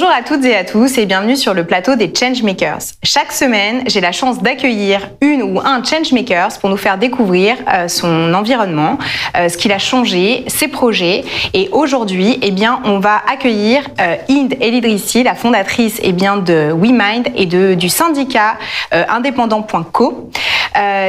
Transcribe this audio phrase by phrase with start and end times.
[0.00, 2.92] Bonjour à toutes et à tous et bienvenue sur le plateau des Changemakers.
[3.02, 7.88] Chaque semaine, j'ai la chance d'accueillir une ou un Changemakers pour nous faire découvrir euh,
[7.88, 8.96] son environnement,
[9.36, 11.24] euh, ce qu'il a changé, ses projets.
[11.52, 16.70] Et aujourd'hui, eh bien, on va accueillir euh, Inde Elidrissi, la fondatrice eh bien, de
[16.72, 18.54] WeMind et de, du syndicat
[18.92, 20.30] indépendant.co.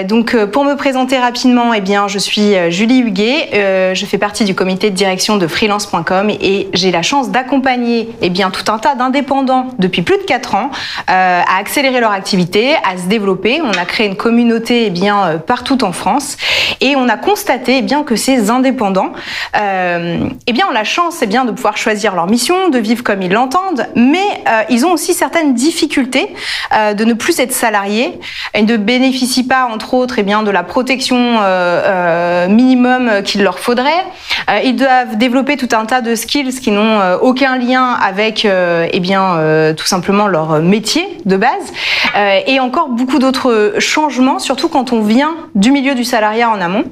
[0.08, 4.56] donc, pour me présenter rapidement, eh bien, je suis Julie Huguet, je fais partie du
[4.56, 8.96] comité de direction de freelance.com et j'ai la chance d'accompagner eh bien, tout un tas
[8.96, 10.72] d'indépendants depuis plus de 4 ans
[11.10, 13.62] euh, à accélérer leur activité, à se développer.
[13.64, 16.38] On a créé une communauté eh bien, euh, partout en France
[16.82, 19.12] et on a constaté eh bien, que ces indépendants
[19.58, 23.32] euh, bien, ont la chance bien, de pouvoir choisir leur mission, de vivre comme ils
[23.32, 26.34] l'entendent, mais euh, ils ont aussi certaines difficultés
[26.74, 28.20] euh, de ne plus être salariés
[28.54, 33.60] et ne bénéficient pas, entre autres, eh bien, de la protection euh, minimum qu'il leur
[33.60, 34.06] faudrait.
[34.64, 39.00] ils doivent développer tout un tas de skills qui n'ont aucun lien avec euh, eh
[39.00, 41.52] bien, euh, tout simplement leur métier de base,
[42.16, 46.62] euh, et encore beaucoup d'autres changements, surtout quand on vient du milieu du salariat en
[46.62, 46.86] amont.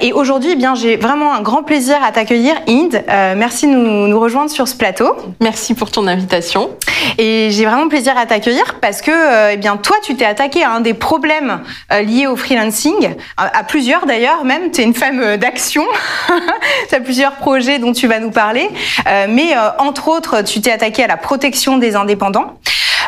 [0.00, 3.02] Et aujourd'hui, eh bien, j'ai vraiment un grand plaisir à t'accueillir, Inde.
[3.36, 5.14] merci de nous, nous, rejoindre sur ce plateau.
[5.40, 6.70] Merci pour ton invitation.
[7.18, 10.72] Et j'ai vraiment plaisir à t'accueillir parce que, eh bien, toi, tu t'es attaqué à
[10.72, 11.60] un des problèmes
[11.90, 14.70] liés au freelancing, à, à plusieurs d'ailleurs, même.
[14.70, 15.84] Tu es une femme d'action.
[16.88, 18.68] tu as plusieurs projets dont tu vas nous parler.
[19.28, 22.58] mais entre autres, tu t'es attaqué à la protection des indépendants.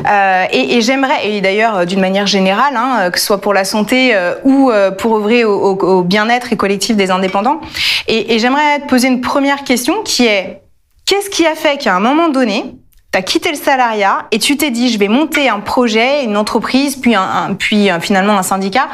[0.06, 3.64] Euh, et, et j'aimerais, et d'ailleurs d'une manière générale, hein, que ce soit pour la
[3.64, 7.60] santé euh, ou euh, pour ouvrir au, au, bien-être et collectif des indépendants.
[8.06, 10.62] Et, et j'aimerais te poser une première question qui est
[11.04, 12.76] qu'est-ce qui a fait qu'à un moment donné,
[13.12, 16.36] tu as quitté le salariat et tu t'es dit je vais monter un projet, une
[16.36, 18.88] entreprise, puis, un, un puis euh, finalement un syndicat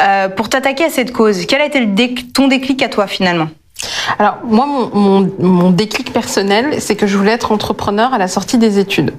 [0.00, 1.44] euh, pour t'attaquer à cette cause?
[1.46, 3.48] Quel a été le dé ton déclic à toi finalement?
[4.18, 8.28] Alors moi, mon, mon, mon déclic personnel, c'est que je voulais être entrepreneur à la
[8.28, 9.12] sortie des études.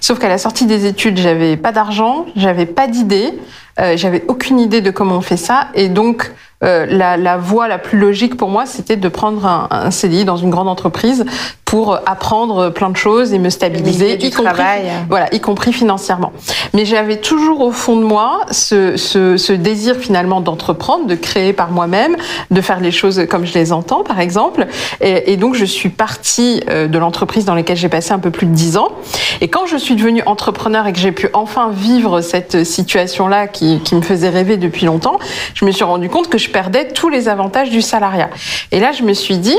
[0.00, 3.32] Sauf qu'à la sortie des études, j'avais pas d'argent, j'avais pas d'idée,
[3.80, 6.32] euh, j'avais aucune idée de comment on fait ça, et donc
[6.62, 10.26] euh, la, la, voie la plus logique pour moi, c'était de prendre un, un, CDI
[10.26, 11.24] dans une grande entreprise
[11.64, 14.62] pour apprendre plein de choses et me stabiliser, y compris,
[15.08, 16.32] voilà, y compris financièrement.
[16.74, 21.52] Mais j'avais toujours au fond de moi ce, ce, ce désir finalement d'entreprendre, de créer
[21.52, 22.16] par moi-même,
[22.50, 24.66] de faire les choses comme je les entends, par exemple.
[25.00, 28.32] Et, et donc je suis partie euh, de l'entreprise dans laquelle j'ai passé un peu
[28.32, 28.88] plus de dix ans.
[29.40, 33.69] Et quand je suis devenue entrepreneur et que j'ai pu enfin vivre cette situation-là qui,
[33.78, 35.18] qui me faisait rêver depuis longtemps,
[35.54, 38.30] je me suis rendu compte que je perdais tous les avantages du salariat.
[38.72, 39.58] Et là, je me suis dit,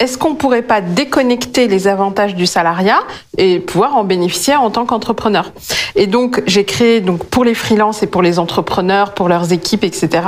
[0.00, 3.00] est-ce qu'on pourrait pas déconnecter les avantages du salariat
[3.36, 5.52] et pouvoir en bénéficier en tant qu'entrepreneur?
[5.96, 9.82] Et donc j'ai créé donc pour les freelances et pour les entrepreneurs, pour leurs équipes,
[9.82, 10.22] etc.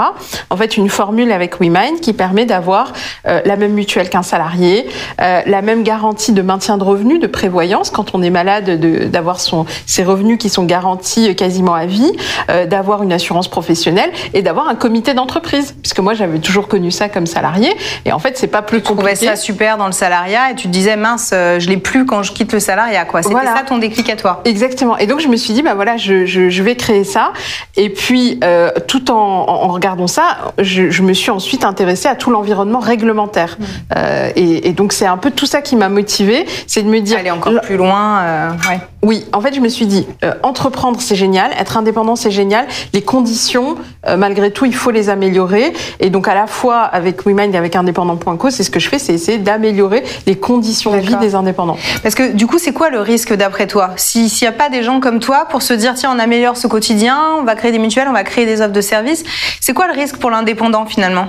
[0.50, 2.92] En fait une formule avec WeMind qui permet d'avoir
[3.28, 4.88] euh, la même mutuelle qu'un salarié,
[5.20, 9.38] euh, la même garantie de maintien de revenus, de prévoyance quand on est malade, d'avoir
[9.38, 12.10] ses revenus qui sont garantis quasiment à vie,
[12.50, 15.76] euh, d'avoir une assurance professionnelle et d'avoir un comité d'entreprise.
[15.80, 17.70] Puisque moi j'avais toujours connu ça comme salarié
[18.04, 19.28] et en fait c'est pas plus compliqué
[19.60, 22.52] dans le salariat et tu te disais mince, euh, je l'ai plus quand je quitte
[22.52, 23.22] le salariat quoi.
[23.22, 23.54] C'était voilà.
[23.54, 24.40] ça ton déclic à toi.
[24.46, 24.96] Exactement.
[24.96, 27.32] Et donc je me suis dit bah voilà, je, je, je vais créer ça.
[27.76, 32.14] Et puis euh, tout en, en, regardant ça, je, je, me suis ensuite intéressée à
[32.14, 33.58] tout l'environnement réglementaire.
[33.58, 33.64] Mmh.
[33.96, 37.00] Euh, et, et, donc c'est un peu tout ça qui m'a motivée, c'est de me
[37.00, 38.20] dire aller encore plus loin.
[38.20, 38.80] Euh, ouais.
[39.02, 40.06] Oui, en fait je me suis dit
[40.42, 42.66] entreprendre c'est génial, être indépendant c'est génial.
[42.92, 43.76] Les conditions
[44.16, 45.72] malgré tout il faut les améliorer.
[46.00, 48.98] Et donc à la fois avec WeMind et avec indépendant.co, c'est ce que je fais,
[48.98, 51.76] c'est essayer d'améliorer les conditions de vie des indépendants.
[52.02, 53.90] Parce que du coup, c'est quoi le risque d'après toi?
[53.96, 56.68] S'il n'y a pas des gens comme toi pour se dire, tiens, on améliore ce
[56.68, 59.24] quotidien, on va créer des mutuelles, on va créer des offres de services,
[59.60, 61.26] c'est quoi le risque pour l'indépendant finalement?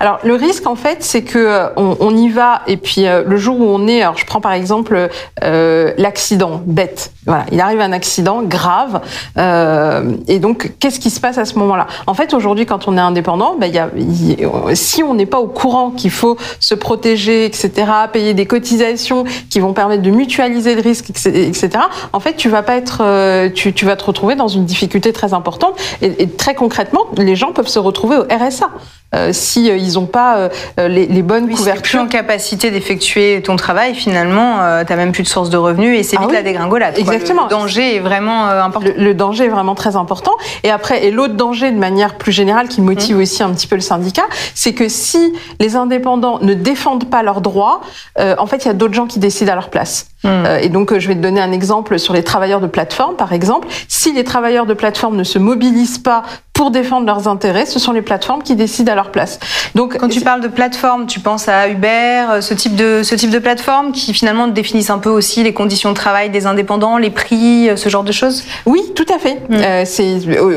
[0.00, 3.24] Alors le risque en fait, c'est que euh, on, on, y va et puis euh,
[3.26, 5.08] le jour où on est, alors je prends par exemple
[5.42, 7.12] euh, l'accident bête.
[7.26, 9.00] Voilà, il arrive un accident grave
[9.36, 11.86] euh, et donc qu'est-ce qui se passe à ce moment-là?
[12.06, 15.40] En fait, aujourd'hui, quand on est indépendant, ben, y a, y, si on n'est pas
[15.40, 17.70] au courant qu'il faut se protéger, etc.,
[18.12, 21.70] payer des cotisations qui vont permettre de mutualiser le risque, etc.
[22.12, 25.12] En fait, tu vas pas être, euh, tu, tu vas te retrouver dans une difficulté
[25.12, 28.70] très importante et, et très concrètement, les gens peuvent se retrouver au RSA.
[29.14, 31.86] Euh, si euh, ils n'ont pas euh, les, les, bonnes oui, couvertures.
[31.86, 35.48] Si plus en capacité d'effectuer ton travail, finalement, euh, tu n'as même plus de source
[35.48, 36.34] de revenus et c'est vite ah oui.
[36.34, 36.98] la dégringolade.
[36.98, 37.44] Exactement.
[37.44, 38.90] Le danger est vraiment important.
[38.94, 40.32] Le, le, danger est vraiment très important.
[40.62, 43.22] Et après, et l'autre danger de manière plus générale qui motive mmh.
[43.22, 47.40] aussi un petit peu le syndicat, c'est que si les indépendants ne défendent pas leurs
[47.40, 47.80] droits,
[48.18, 50.08] en fait, il y a d'autres gens qui décident à leur place.
[50.24, 50.28] Mmh.
[50.60, 53.68] et donc, je vais te donner un exemple sur les travailleurs de plateforme, par exemple.
[53.88, 56.24] Si les travailleurs de plateforme ne se mobilisent pas
[56.58, 59.38] pour défendre leurs intérêts, ce sont les plateformes qui décident à leur place.
[59.76, 63.14] Donc, quand tu parles de plateforme, tu penses à Uber, euh, ce type de ce
[63.14, 66.98] type de plateforme qui finalement définissent un peu aussi les conditions de travail des indépendants,
[66.98, 68.42] les prix, euh, ce genre de choses?
[68.66, 69.34] Oui, tout à fait.
[69.48, 69.54] Mm.
[69.54, 69.84] Euh,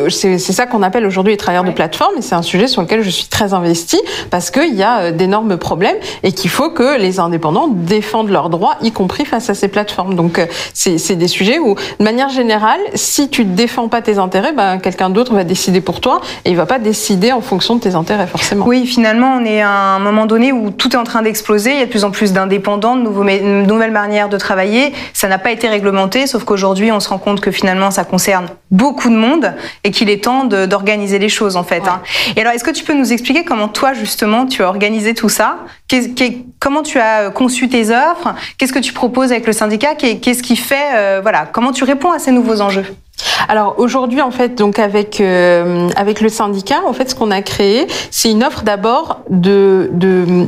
[0.09, 2.81] c'est c'est ça qu'on appelle aujourd'hui les travailleurs de plateforme, et c'est un sujet sur
[2.81, 4.01] lequel je suis très investie
[4.31, 8.77] parce qu'il y a d'énormes problèmes et qu'il faut que les indépendants défendent leurs droits,
[8.81, 10.15] y compris face à ces plateformes.
[10.15, 10.41] Donc
[10.73, 15.11] c'est des sujets où, de manière générale, si tu défends pas tes intérêts, ben, quelqu'un
[15.11, 18.27] d'autre va décider pour toi et il va pas décider en fonction de tes intérêts
[18.27, 18.65] forcément.
[18.65, 21.71] Oui, finalement, on est à un moment donné où tout est en train d'exploser.
[21.71, 24.93] Il y a de plus en plus d'indépendants, de, de nouvelles manières de travailler.
[25.13, 28.45] Ça n'a pas été réglementé, sauf qu'aujourd'hui, on se rend compte que finalement, ça concerne
[28.69, 29.53] beaucoup de monde
[29.83, 31.83] et qu'il est temps d'organiser les choses en fait.
[31.87, 32.01] Hein.
[32.35, 35.29] Et alors, est-ce que tu peux nous expliquer comment toi, justement, tu as organisé tout
[35.29, 35.57] ça?
[36.59, 38.33] Comment tu as conçu tes offres?
[38.57, 39.95] Qu'est-ce que tu proposes avec le syndicat?
[39.95, 42.85] Qu'est-ce qui fait, euh, voilà, comment tu réponds à ces nouveaux enjeux?
[43.47, 47.41] Alors aujourd'hui, en fait, donc avec euh, avec le syndicat, en fait, ce qu'on a
[47.41, 49.89] créé, c'est une offre d'abord de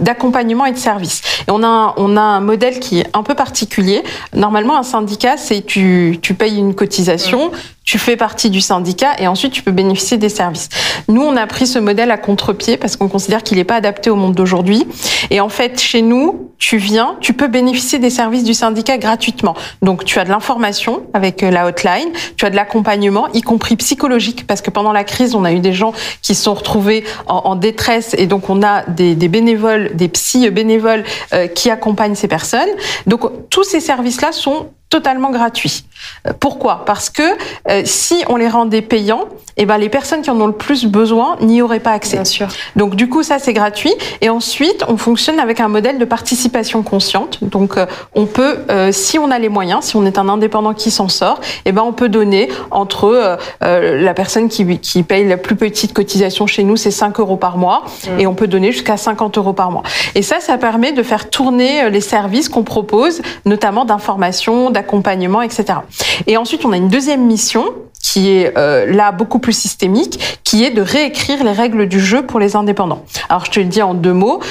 [0.02, 1.22] d'accompagnement et de service.
[1.48, 4.04] Et on a on a un modèle qui est un peu particulier.
[4.34, 7.52] Normalement, un syndicat, c'est tu tu payes une cotisation,
[7.84, 10.70] tu fais partie du syndicat et ensuite tu peux bénéficier des services.
[11.08, 14.10] Nous, on a pris ce modèle à contre-pied parce qu'on considère qu'il n'est pas adapté
[14.10, 14.86] au monde d'aujourd'hui.
[15.30, 19.54] Et en fait, chez nous, tu viens, tu peux bénéficier des services du syndicat gratuitement.
[19.82, 23.76] Donc, tu as de l'information avec euh, la hotline, tu as de l'accompagnement, y compris
[23.76, 25.92] psychologique, parce que pendant la crise, on a eu des gens
[26.22, 31.04] qui se sont retrouvés en, détresse et donc on a des, bénévoles, des psy bénévoles
[31.34, 32.70] euh, qui accompagnent ces personnes.
[33.08, 35.86] Donc, tous ces services-là sont totalement gratuits.
[36.28, 36.84] Euh, pourquoi?
[36.86, 37.24] Parce que
[37.68, 39.26] euh, si on les rendait payants,
[39.58, 42.18] eh ben les personnes qui en ont le plus besoin n'y auraient pas accès.
[42.18, 42.48] Bien sûr.
[42.76, 46.84] Donc du coup ça c'est gratuit et ensuite on fonctionne avec un modèle de participation
[46.84, 47.44] consciente.
[47.44, 48.58] Donc euh, on peut
[48.92, 51.82] si on a les moyens, si on est un indépendant qui s'en sort, eh ben
[51.82, 56.76] on peut donner entre la personne qui, qui paye la plus petite cotisation chez nous
[56.76, 58.20] c'est 5 euros par mois mmh.
[58.20, 59.84] et on peut donner jusqu'à 50 euros par mois.
[60.16, 64.83] Et ça ça permet de faire tourner les services qu'on propose, notamment d'information, d'accompagnement,
[65.42, 65.80] etc.
[66.28, 67.66] Et ensuite, on a une deuxième mission
[68.02, 72.26] qui est euh, là beaucoup plus systémique, qui est de réécrire les règles du jeu
[72.26, 73.06] pour les indépendants.
[73.30, 74.42] Alors je te le dis en deux mots,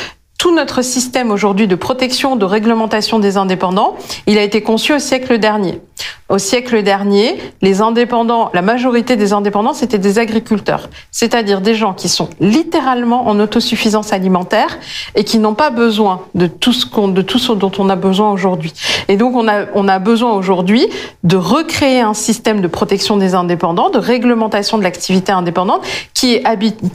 [0.42, 3.94] tout notre système aujourd'hui de protection, de réglementation des indépendants,
[4.26, 5.80] il a été conçu au siècle dernier.
[6.28, 11.92] Au siècle dernier, les indépendants, la majorité des indépendants, c'était des agriculteurs, c'est-à-dire des gens
[11.92, 14.78] qui sont littéralement en autosuffisance alimentaire
[15.14, 18.72] et qui n'ont pas besoin de tout ce qu'on, dont on a besoin aujourd'hui.
[19.08, 20.86] Et donc, on a, on a besoin aujourd'hui
[21.22, 25.82] de recréer un système de protection des indépendants, de réglementation de l'activité indépendante
[26.14, 26.42] qui est,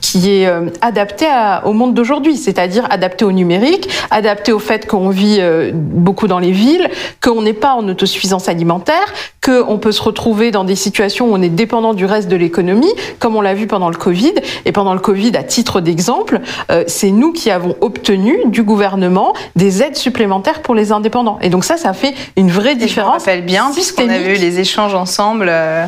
[0.00, 1.26] qui est euh, adapté
[1.64, 6.38] au monde d'aujourd'hui, c'est-à-dire adapté au numérique, adapté au fait qu'on vit euh, beaucoup dans
[6.38, 6.90] les villes,
[7.22, 11.40] qu'on n'est pas en autosuffisance alimentaire, qu'on peut se retrouver dans des situations où on
[11.40, 14.34] est dépendant du reste de l'économie, comme on l'a vu pendant le Covid.
[14.66, 16.40] Et pendant le Covid, à titre d'exemple,
[16.70, 21.38] euh, c'est nous qui avons obtenu du gouvernement des aides supplémentaires pour les indépendants.
[21.40, 23.24] Et donc ça, ça fait une vraie différence.
[23.26, 25.46] Je me bien, puisqu'on avait eu les échanges ensemble.
[25.48, 25.86] Euh,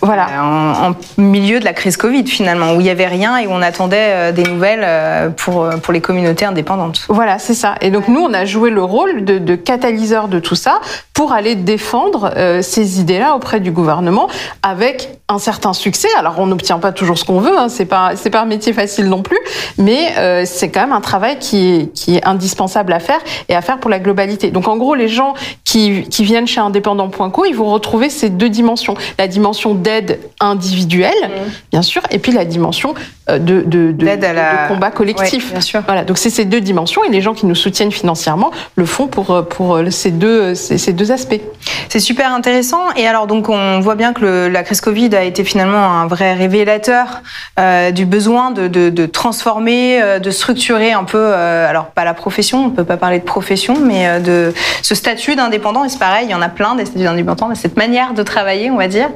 [0.00, 0.26] voilà.
[0.42, 3.50] En, en, milieu de la crise Covid finalement, où il n'y avait rien et où
[3.50, 7.06] on attendait des nouvelles pour, pour les communautés indépendantes.
[7.08, 7.74] Voilà, c'est ça.
[7.80, 10.80] Et donc nous, on a joué le rôle de, de catalyseur de tout ça
[11.14, 14.28] pour aller défendre euh, ces idées-là auprès du gouvernement
[14.62, 16.08] avec un certain succès.
[16.18, 19.06] Alors on n'obtient pas toujours ce qu'on veut, hein, c'est pas pas un métier facile
[19.08, 19.38] non plus,
[19.78, 23.54] mais euh, c'est quand même un travail qui est qui est indispensable à faire et
[23.54, 24.50] à faire pour la globalité.
[24.50, 28.48] Donc en gros les gens qui qui viennent chez indépendant.co, ils vont retrouver ces deux
[28.48, 29.41] dimensions, la dimension
[29.74, 31.50] d'aide individuelle, mmh.
[31.70, 32.94] bien sûr, et puis la dimension
[33.28, 35.52] euh, de de, de, de combat collectif.
[35.52, 35.80] bien sûr.
[35.86, 39.06] Voilà, donc c'est ces deux dimensions et les gens qui nous soutiennent financièrement le font
[39.06, 41.40] pour pour ces deux ces deux aspects.
[41.88, 42.90] C'est super intéressant.
[42.96, 46.06] Et alors, donc, on voit bien que le, la crise Covid a été finalement un
[46.06, 47.22] vrai révélateur
[47.60, 52.04] euh, du besoin de, de, de transformer, euh, de structurer un peu, euh, alors pas
[52.04, 55.84] la profession, on peut pas parler de profession, mais euh, de ce statut d'indépendant.
[55.84, 58.70] Et c'est pareil, il y en a plein des statuts d'indépendants, cette manière de travailler,
[58.70, 59.08] on va dire.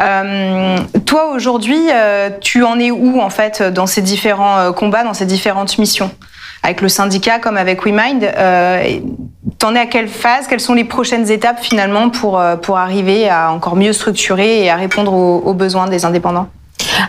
[0.00, 0.76] Euh,
[1.06, 1.80] toi, aujourd'hui,
[2.40, 6.10] tu en es où, en fait, dans ces différents combats, dans ces différentes missions?
[6.62, 8.24] Avec le syndicat comme avec WeMind.
[8.24, 8.98] Euh,
[9.58, 10.48] T'en es à quelle phase?
[10.48, 14.70] Quelles sont les prochaines étapes finalement pour, euh, pour arriver à encore mieux structurer et
[14.70, 16.48] à répondre aux, besoins des indépendants?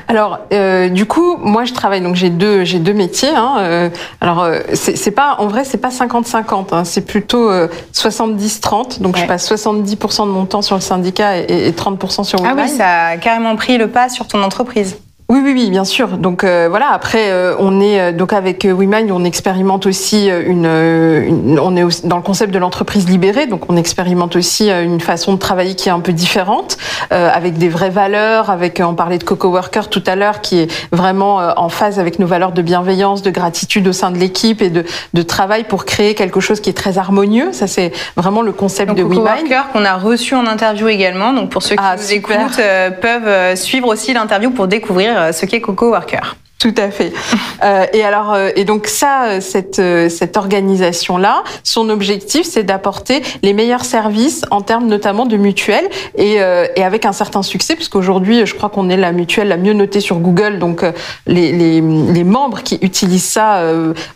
[0.07, 3.35] Alors, euh, du coup, moi, je travaille donc j'ai deux j'ai deux métiers.
[3.35, 3.89] Hein, euh,
[4.21, 6.73] alors, euh, c'est pas en vrai, c'est pas 50-50.
[6.73, 7.51] Hein, c'est plutôt
[7.93, 9.01] 70-30.
[9.01, 12.39] Donc, je passe 70% de mon temps sur le syndicat et, 30% sur.
[12.45, 14.97] Ah oui, ça a carrément pris le pas sur ton entreprise.
[15.29, 16.07] Oui, oui, oui, bien sûr.
[16.17, 16.87] Donc euh, voilà.
[16.91, 22.05] Après, euh, on est euh, donc avec WeMind, on expérimente aussi une, une, on est
[22.05, 23.45] dans le concept de l'entreprise libérée.
[23.45, 26.77] Donc on expérimente aussi une façon de travailler qui est un peu différente,
[27.09, 28.49] avec des vraies valeurs.
[28.49, 32.19] Avec, on parlait de Coco Worker tout à l'heure, qui est vraiment en phase avec
[32.19, 35.83] nos valeurs de bienveillance, de gratitude au sein de l'équipe et de, de travail pour
[35.83, 37.51] créer quelque chose qui est très harmonieux.
[37.51, 39.41] Ça, c'est vraiment le concept donc, de Coco WeMind.
[39.41, 41.33] Worker qu'on a reçu en interview également.
[41.33, 42.39] Donc pour ceux qui Ah, nous super.
[42.39, 46.35] écoutent, euh, peuvent suivre aussi l'interview pour découvrir euh, ce qu'est Coco Worker.
[46.67, 47.13] Tout à fait.
[47.63, 52.45] Euh, et alors, euh, et donc ça, euh, cette euh, cette organisation là, son objectif,
[52.45, 57.41] c'est d'apporter les meilleurs services en termes notamment de mutuelles et et avec un certain
[57.41, 60.59] succès, parce qu'aujourd'hui, je crois qu'on est la mutuelle la mieux notée sur Google.
[60.59, 60.85] Donc
[61.25, 63.63] les les les membres qui utilisent ça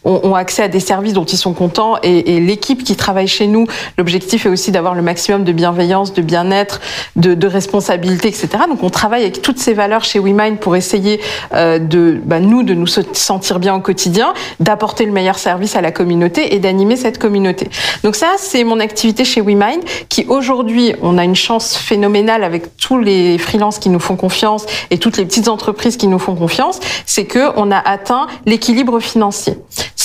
[0.06, 3.28] ont, ont accès à des services dont ils sont contents et, et l'équipe qui travaille
[3.28, 3.66] chez nous,
[3.98, 6.80] l'objectif est aussi d'avoir le maximum de bienveillance, de bien-être,
[7.16, 8.50] de, de responsabilité, etc.
[8.70, 11.20] Donc on travaille avec toutes ces valeurs chez WeMind pour essayer
[11.54, 15.82] de bah, nous de nous se- sentir bien au quotidien, d'apporter le meilleur service à
[15.82, 17.70] la communauté et d'animer cette communauté.
[18.04, 22.76] Donc ça, c'est mon activité chez WeMind qui aujourd'hui, on a une chance phénoménale avec
[22.78, 26.36] tous les freelances qui nous font confiance et toutes les petites entreprises qui nous font
[26.36, 29.58] confiance, c'est que on a atteint l'équilibre financier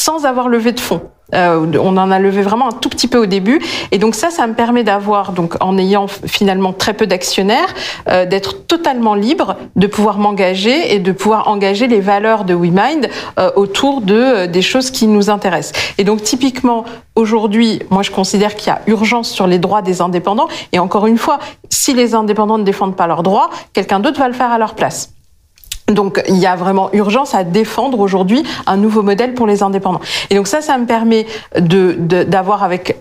[0.07, 1.03] sans avoir levé de fonds.
[1.35, 3.61] Euh, on en a levé vraiment un tout petit peu au début,
[3.91, 7.75] et donc ça, ça me permet d'avoir, donc en ayant finalement très peu d'actionnaires,
[8.09, 13.09] euh, d'être totalement libre, de pouvoir m'engager et de pouvoir engager les valeurs de WeMind
[13.41, 15.73] euh, autour de euh, des choses qui nous intéressent.
[15.99, 16.85] Et donc typiquement
[17.17, 20.47] aujourd'hui, moi je considère qu'il y a urgence sur les droits des indépendants.
[20.71, 24.29] Et encore une fois, si les indépendants ne défendent pas leurs droits, quelqu'un d'autre va
[24.29, 25.16] le faire à leur place.
[25.89, 30.01] Donc il y a vraiment urgence à défendre aujourd'hui un nouveau modèle pour les indépendants.
[30.31, 31.27] Et donc ça, ça me permet
[31.59, 32.97] de d'avoir avec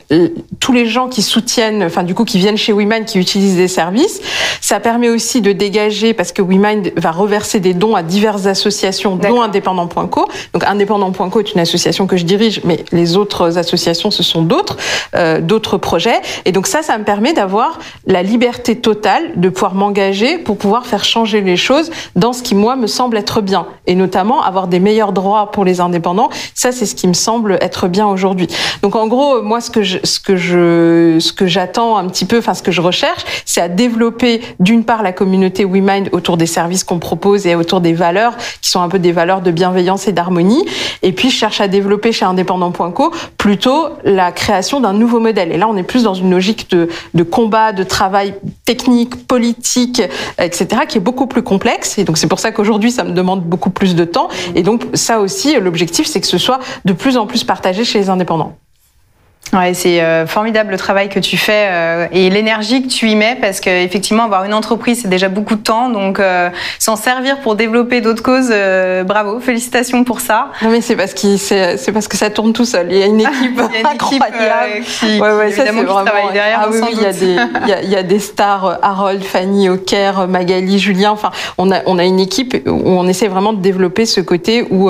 [0.65, 3.67] tous les gens qui soutiennent, enfin du coup qui viennent chez WeMind, qui utilisent des
[3.67, 4.19] services.
[4.61, 9.15] Ça permet aussi de dégager parce que WeMind va reverser des dons à diverses associations,
[9.15, 9.43] dont.
[9.43, 10.27] Indépendant.co.
[10.53, 14.77] Donc Indépendant.co est une association que je dirige, mais les autres associations ce sont d'autres
[15.13, 16.19] euh, d'autres projets.
[16.45, 20.87] Et donc ça, ça me permet d'avoir la liberté totale de pouvoir m'engager pour pouvoir
[20.87, 24.67] faire changer les choses dans ce qui moi me semble être bien et notamment avoir
[24.67, 26.31] des meilleurs droits pour les indépendants.
[26.55, 28.47] Ça, c'est ce qui me semble être bien aujourd'hui.
[28.81, 32.25] Donc en gros, moi, ce que je, ce que je, ce que j'attends un petit
[32.25, 36.37] peu, enfin ce que je recherche, c'est à développer d'une part la communauté WeMind autour
[36.37, 39.51] des services qu'on propose et autour des valeurs qui sont un peu des valeurs de
[39.51, 40.65] bienveillance et d'harmonie.
[41.01, 45.51] Et puis je cherche à développer chez Indépendant.co plutôt la création d'un nouveau modèle.
[45.51, 48.35] Et là, on est plus dans une logique de, de combat, de travail
[48.65, 50.01] technique, politique,
[50.39, 51.97] etc., qui est beaucoup plus complexe.
[51.97, 54.29] Et donc c'est pour ça qu'aujourd'hui, ça me demande beaucoup plus de temps.
[54.55, 57.99] Et donc ça aussi, l'objectif, c'est que ce soit de plus en plus partagé chez
[57.99, 58.55] les indépendants.
[59.53, 63.15] Ouais, c'est euh, formidable le travail que tu fais euh, et l'énergie que tu y
[63.15, 66.49] mets parce que effectivement avoir une entreprise c'est déjà beaucoup de temps donc euh,
[66.79, 71.13] s'en servir pour développer d'autres causes euh, bravo félicitations pour ça Non mais c'est parce
[71.13, 72.87] que c'est parce que ça tourne tout seul.
[72.89, 74.33] Il y a une équipe il y a une équipe incroyable.
[74.77, 76.05] euh, qui, Ouais, ouais, qui, ça c'est évidemment qui vraiment.
[76.05, 77.95] travaille derrière ah oui, sans oui, il y a des, il y a, il y
[77.95, 81.11] a des stars, Harold, Fanny, Oker, euh, Magali, Julien.
[81.11, 84.65] Enfin, on a, on a une équipe où on essaie vraiment de développer ce côté
[84.69, 84.89] où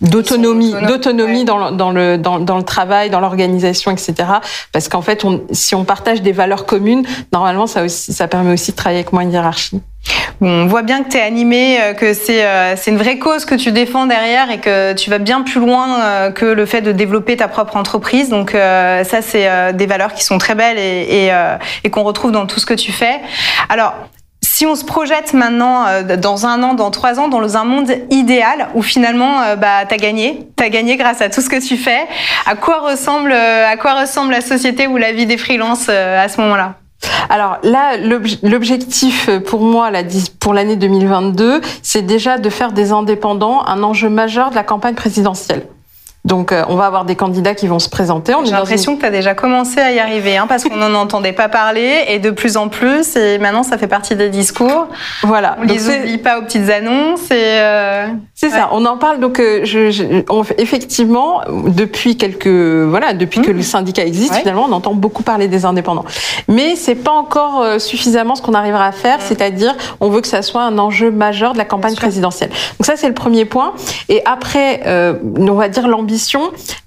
[0.00, 1.44] d'autonomie, d'autonomie ouais.
[1.44, 4.14] dans, le, dans le dans, dans le travail, dans l'organisation, etc.
[4.72, 8.52] Parce qu'en fait, on, si on partage des valeurs communes, normalement, ça aussi, ça permet
[8.52, 9.80] aussi de travailler avec moins de hiérarchie.
[10.40, 13.44] On voit bien que tu es animé, euh, que c'est euh, c'est une vraie cause
[13.46, 16.82] que tu défends derrière et que tu vas bien plus loin euh, que le fait
[16.82, 18.28] de développer ta propre entreprise.
[18.28, 21.32] Donc euh, ça, c'est des valeurs qui sont très belles et, et,
[21.84, 23.20] et qu'on retrouve dans tout ce que tu fais.
[23.68, 23.94] Alors,
[24.56, 27.90] si on se projette maintenant euh, dans un an, dans trois ans, dans un monde
[28.10, 31.76] idéal où finalement, euh, bah, t'as gagné, t'as gagné grâce à tout ce que tu
[31.76, 32.06] fais.
[32.46, 36.28] À quoi ressemble, euh, à quoi ressemble la société ou la vie des freelances à
[36.28, 36.74] ce moment-là?
[37.30, 39.90] Alors là, l'obj- l'objectif pour moi,
[40.38, 44.94] pour l'année 2022, c'est déjà de faire des indépendants un enjeu majeur de la campagne
[44.94, 45.66] présidentielle.
[46.24, 48.32] Donc, euh, on va avoir des candidats qui vont se présenter.
[48.44, 51.32] J'ai l'impression que tu as déjà commencé à y arriver, hein, parce qu'on n'en entendait
[51.34, 54.88] pas parler, et de plus en plus, et maintenant ça fait partie des discours.
[55.22, 55.56] Voilà.
[55.58, 59.38] On Donc, les oublie pas aux petites annonces, euh, C'est ça, on en parle donc
[59.38, 64.34] euh, je, je- on fait- effectivement depuis quelques voilà depuis que le syndicat existe Mmh.
[64.34, 64.40] Ouais.
[64.40, 66.04] finalement on entend beaucoup parler des indépendants,
[66.48, 70.40] mais c'est pas encore suffisamment ce qu'on arrivera à faire, c'est-à-dire on veut que ça
[70.42, 71.96] soit un enjeu majeur de la campagne Mmh.
[71.96, 72.50] présidentielle.
[72.50, 73.72] Donc ça c'est le premier point
[74.08, 76.13] et après on va dire l'ambition,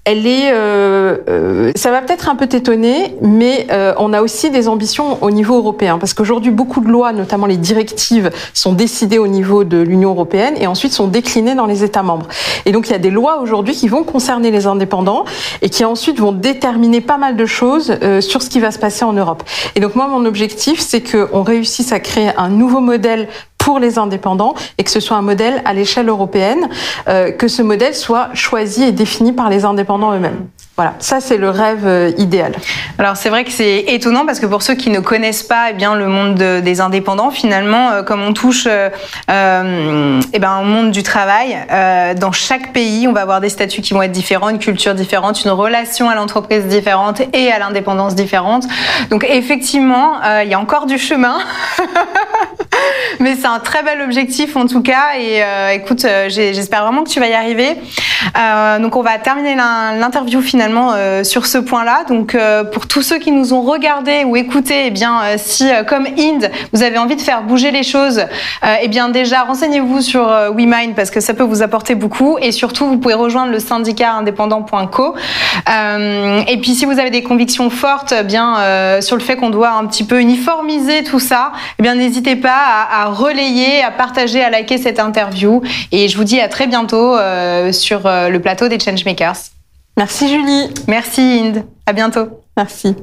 [0.04, 4.50] elle est euh, euh, ça va peut-être un peu t'étonner, mais euh, on a aussi
[4.50, 9.18] des ambitions au niveau européen parce qu'aujourd'hui beaucoup de lois, notamment les directives, sont décidées
[9.18, 12.26] au niveau de l'Union européenne et ensuite sont déclinées dans les États membres.
[12.64, 15.24] Et donc il y a des lois aujourd'hui qui vont concerner les indépendants
[15.62, 19.04] et qui ensuite vont déterminer pas mal de choses sur ce qui va se passer
[19.04, 19.42] en Europe.
[19.74, 23.28] Et donc moi mon objectif c'est que on réussisse à créer un nouveau modèle
[23.68, 26.70] pour les indépendants et que ce soit un modèle à l'échelle européenne,
[27.06, 30.46] euh, que ce modèle soit choisi et défini par les indépendants eux-mêmes.
[30.78, 32.52] Voilà, ça c'est le rêve euh, idéal.
[32.98, 35.72] Alors c'est vrai que c'est étonnant parce que pour ceux qui ne connaissent pas eh
[35.72, 38.88] bien le monde des indépendants, finalement, euh, comme on touche euh,
[39.28, 41.58] eh ben, au monde du travail,
[42.16, 45.44] dans chaque pays, on va avoir des statuts qui vont être différents, une culture différente,
[45.44, 48.62] une relation à l'entreprise différente et à l'indépendance différente.
[49.10, 51.38] Donc effectivement, il y a encore du chemin.
[53.20, 55.16] Mais c'est un très bel objectif en tout cas.
[55.18, 57.76] Et euh, écoute, euh, j'espère vraiment que tu vas y arriver.
[58.38, 60.92] Euh, donc on va terminer l'interview finalement
[61.24, 62.04] sur ce point-là.
[62.08, 62.36] Donc
[62.72, 66.82] pour tous ceux qui nous ont regardés ou écoutés, eh bien si comme Inde vous
[66.82, 68.24] avez envie de faire bouger les choses,
[68.82, 72.38] eh bien déjà renseignez-vous sur WeMind parce que ça peut vous apporter beaucoup.
[72.40, 75.14] Et surtout vous pouvez rejoindre le syndicat indépendant.co.
[75.66, 79.70] et puis si vous avez des convictions fortes, eh bien sur le fait qu'on doit
[79.70, 84.42] un petit peu uniformiser tout ça, eh bien n'hésitez pas à, à, relayer, à partager,
[84.42, 85.62] à liker cette interview.
[85.92, 87.16] Et je vous dis à très bientôt
[87.72, 89.36] sur euh, le plateau des Changemakers.
[89.96, 90.72] Merci Julie.
[90.86, 91.64] Merci Inde.
[91.86, 92.28] À bientôt.
[92.56, 92.94] Merci.